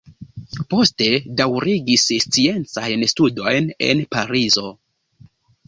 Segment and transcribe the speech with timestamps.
[0.73, 1.09] Poste
[1.41, 4.69] daŭrigis sciencajn studojn en Parizo.